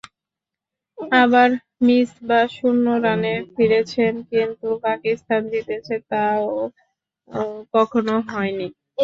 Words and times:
আবার 1.17 1.49
মিসবাহ 1.85 2.43
শূন্য 2.55 2.85
রানে 3.05 3.33
ফিরেছেন, 3.53 4.13
কিন্তু 4.31 4.67
পাকিস্তান 4.85 5.41
জিতেছে, 5.51 5.95
তা-ও 6.09 6.51
কখনো 7.73 8.13
হয়নি। 8.29 8.67